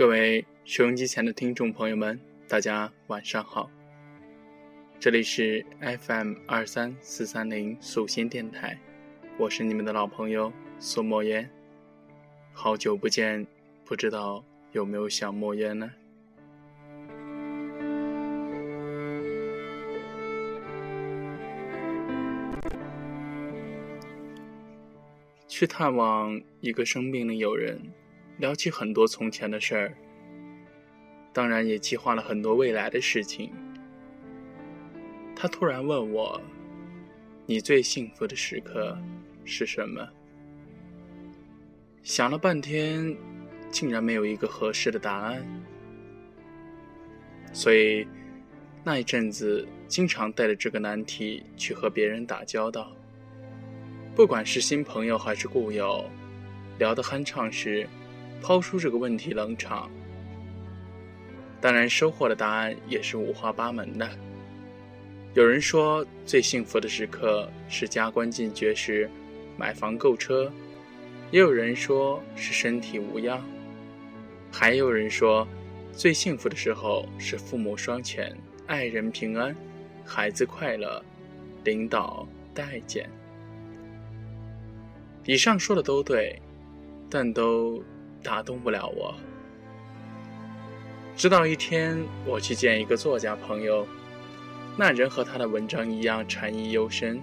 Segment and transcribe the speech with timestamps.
[0.00, 2.18] 各位收音机前的听众朋友们，
[2.48, 3.70] 大家晚上好。
[4.98, 8.80] 这里是 FM 二三四三零素心电台，
[9.36, 11.50] 我是你们的老朋友苏莫言。
[12.54, 13.46] 好久不见，
[13.84, 14.42] 不知道
[14.72, 15.90] 有没有想莫言呢？
[25.46, 27.78] 去探望一个生病的友人，
[28.40, 29.94] 聊起很多从前的事儿，
[31.30, 33.52] 当然也计划了很多未来的事情。
[35.36, 36.40] 他突然问我
[37.44, 38.98] ：“你最幸福的时刻
[39.44, 40.08] 是什么？”
[42.02, 43.14] 想了半天，
[43.70, 45.44] 竟然没有一个合适的答案。
[47.52, 48.08] 所以
[48.82, 52.90] 那一阵子，经常带着这个难题去和别人打交道。
[54.16, 56.08] 不管是新朋友还是故友，
[56.78, 57.86] 聊得酣畅时，
[58.40, 59.90] 抛出这个问题冷场。
[61.60, 64.08] 当然，收获的答案也是五花八门的。
[65.34, 69.08] 有人说，最幸福的时刻是加官进爵时，
[69.56, 70.50] 买房购车；
[71.30, 73.38] 也有人说是身体无恙；
[74.50, 75.46] 还有人说，
[75.92, 79.54] 最幸福的时候是父母双全、爱人平安、
[80.04, 81.00] 孩子快乐、
[81.62, 83.08] 领导待见。
[85.26, 86.40] 以上说的都对，
[87.08, 87.84] 但都
[88.22, 89.14] 打动不了我。
[91.16, 93.86] 直到一天，我去见一个作家朋友，
[94.76, 97.20] 那人和他的文章一样禅意幽深。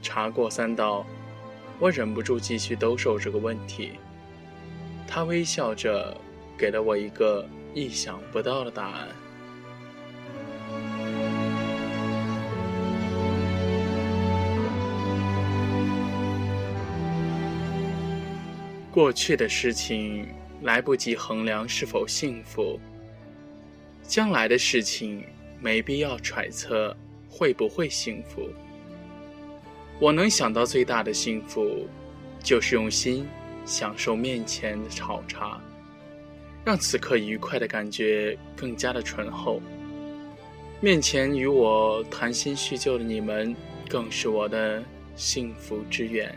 [0.00, 1.04] 茶过三道，
[1.78, 3.92] 我忍不住继续兜售这个问题。
[5.06, 6.16] 他微笑着
[6.56, 9.08] 给了我一个意想不到的答案。
[18.94, 20.24] 过去的事情
[20.62, 22.78] 来不及衡量是否幸福，
[24.04, 25.24] 将来的事情
[25.60, 26.96] 没必要揣测
[27.28, 28.48] 会不会幸福。
[29.98, 31.88] 我能想到最大的幸福，
[32.40, 33.26] 就是用心
[33.64, 35.60] 享受面前的炒茶，
[36.64, 39.60] 让此刻愉快的感觉更加的醇厚。
[40.80, 43.56] 面前与我谈心叙旧的你们，
[43.88, 44.80] 更是我的
[45.16, 46.32] 幸福之源。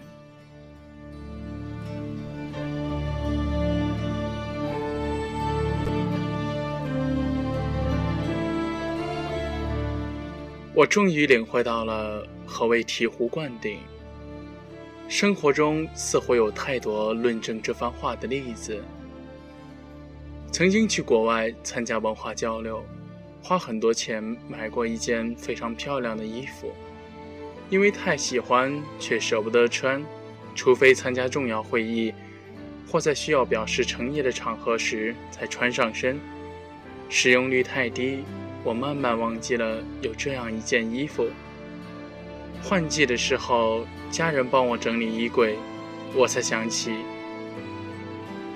[10.77, 13.79] 我终于领会到了何谓醍醐灌顶。
[15.09, 18.79] 生活中似乎有太多论证这番话的例子。
[20.51, 22.85] 曾经去国外参加文化交流，
[23.41, 26.71] 花很多钱买过一件非常漂亮的衣服，
[27.71, 30.05] 因为太喜欢却舍不得穿，
[30.53, 32.13] 除非参加重要会议
[32.88, 36.19] 或在需要表示诚意的场合时才穿上身，
[37.09, 38.19] 使用率太低。
[38.63, 41.28] 我慢慢忘记了有这样一件衣服。
[42.62, 45.56] 换季的时候，家人帮我整理衣柜，
[46.13, 46.91] 我才想起，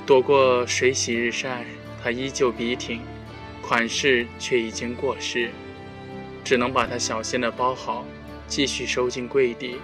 [0.06, 1.63] 躲过水洗日晒，
[2.03, 3.01] 它依旧笔挺，
[3.62, 5.51] 款式却已经过时，
[6.44, 8.03] 只能把它小心的包好，
[8.47, 9.78] 继续收进柜底。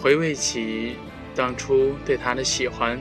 [0.00, 0.96] 回味起
[1.34, 3.00] 当初对它的喜欢，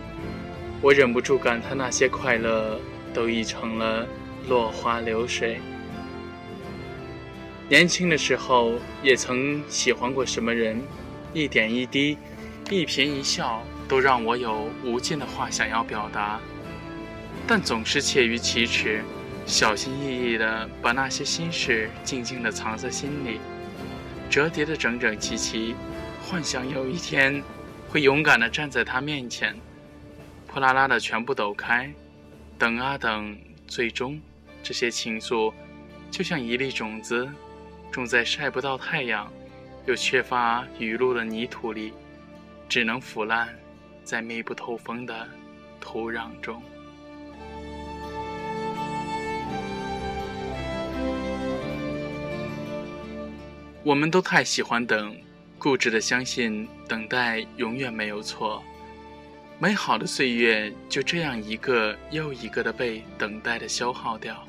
[0.82, 2.80] 我忍不住感叹那些快乐
[3.14, 4.08] 都已成了
[4.48, 5.60] 落花流水。
[7.70, 10.82] 年轻的时候，也曾喜欢过什么人，
[11.34, 12.18] 一点一滴，
[12.70, 16.40] 一颦一笑，都让我有无尽的话想要表达，
[17.48, 19.02] 但总是怯于启齿，
[19.46, 23.40] 小心翼翼地把那些心事静静地藏在心里，
[24.30, 25.74] 折叠的整整齐齐，
[26.28, 27.42] 幻想有一天
[27.90, 29.56] 会勇敢地站在他面前，
[30.48, 31.92] 破啦啦的全部抖开，
[32.60, 33.36] 等啊等，
[33.68, 34.20] 最终，
[34.62, 35.52] 这些情愫，
[36.12, 37.28] 就像一粒种子。
[37.94, 39.32] 种在晒不到太阳，
[39.86, 41.94] 又缺乏雨露的泥土里，
[42.68, 43.48] 只能腐烂
[44.04, 45.30] 在密不透风的
[45.80, 46.60] 土壤中。
[53.84, 55.16] 我们都太喜欢等，
[55.60, 58.64] 固执的相信等待永远没有错，
[59.60, 64.44] 美好的岁月就这样一个又一个的被等待的消耗掉。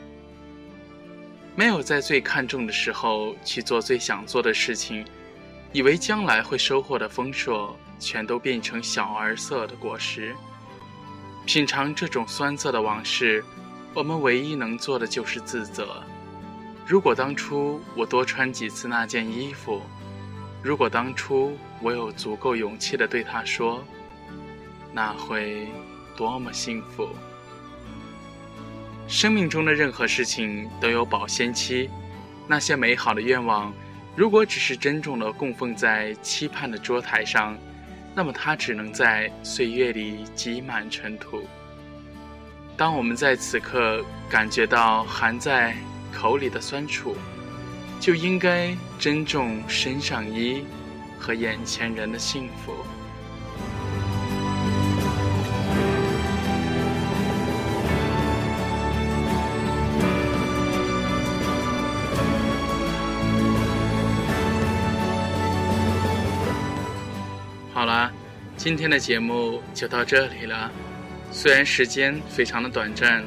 [1.57, 5.05] 没有在最看重的时候去做最想做的事情，
[5.73, 10.35] 以为将来会收获的丰硕，全都变成小儿色的果实。
[11.47, 13.45] 品尝这种酸涩的往事，
[13.95, 16.03] 我们唯一能做的就是自责。
[16.87, 19.81] 如果当初我多穿几次那件衣服，
[20.61, 23.85] 如果当初我有足够勇气的对他说，
[24.93, 25.69] 那会
[26.17, 27.09] 多么幸福。
[29.07, 31.91] 生命中的任何事情都有保鲜期，
[32.49, 33.73] 那些美好的愿望，
[34.17, 37.57] 如果只是珍重的供奉在期盼的桌台上，
[38.15, 41.47] 那么它只能在岁月里积满尘土。
[42.77, 45.77] 当我们在此刻感觉到含在
[46.13, 47.17] 口里的酸楚，
[48.01, 50.65] 就应该珍重身上衣
[51.19, 52.75] 和眼前人的幸福。
[67.75, 68.09] 好了，
[68.57, 70.71] 今天的节目就到这里了。
[71.33, 73.25] 虽然时间非常的短暂，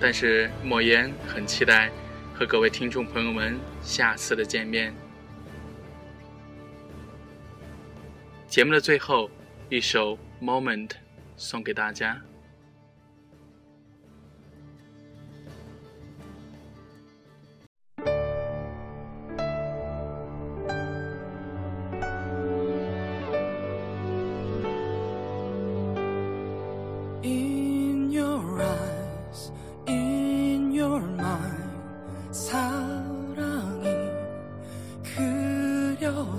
[0.00, 1.92] 但是莫言很期待
[2.34, 4.92] 和各位听众朋友们下次的见面。
[8.48, 9.30] 节目的最后，
[9.68, 10.88] 一首《Moment》
[11.36, 12.20] 送给大家。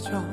[0.05, 0.23] 잊어줘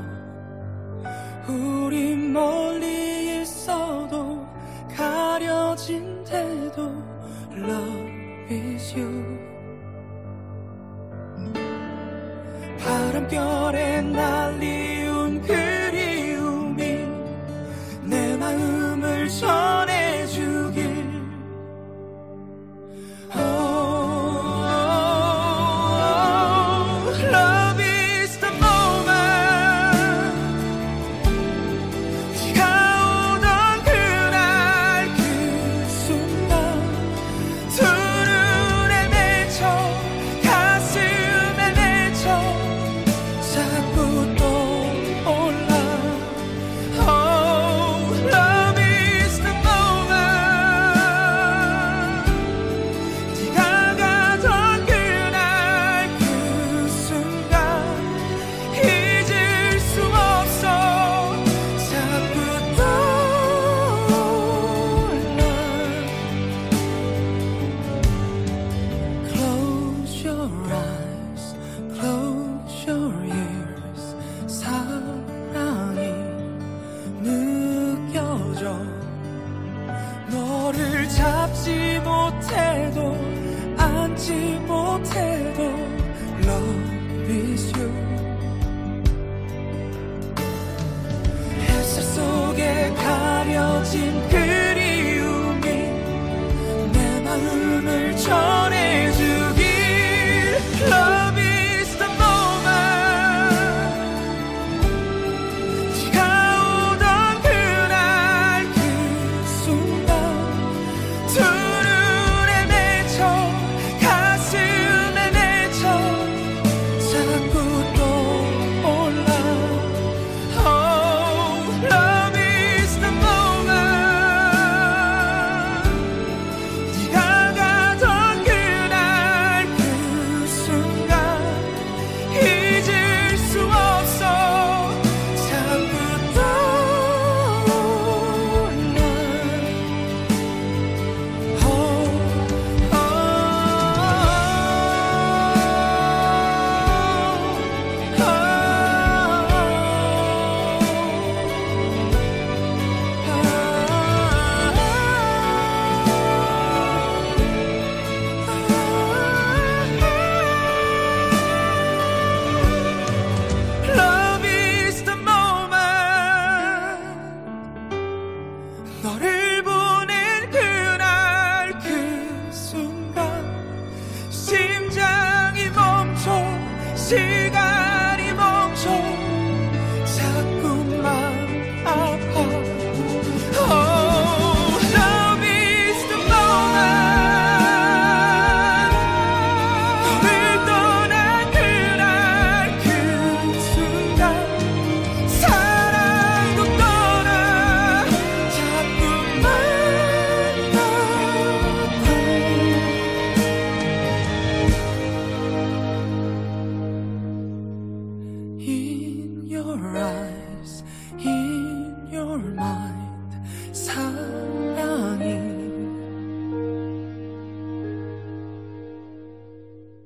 [1.49, 4.47] 우리 멀리 있어도
[4.95, 6.93] 가려진 대도
[7.55, 9.39] Love is you.
[12.79, 14.82] 바람결에 날리